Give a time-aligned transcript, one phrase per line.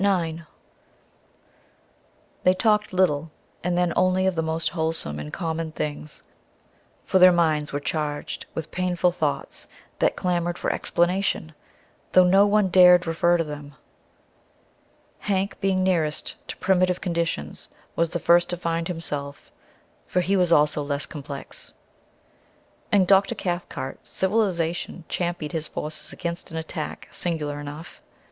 [0.03, 0.39] IX
[2.41, 3.29] They talked little,
[3.63, 6.23] and then only of the most wholesome and common things,
[7.05, 9.67] for their minds were charged with painful thoughts
[9.99, 11.53] that clamoured for explanation,
[12.13, 13.75] though no one dared refer to them.
[15.19, 19.51] Hank, being nearest to primitive conditions, was the first to find himself,
[20.07, 21.73] for he was also less complex.
[22.91, 23.35] In Dr.
[23.35, 28.01] Cathcart "civilization" championed his forces against an attack singular enough.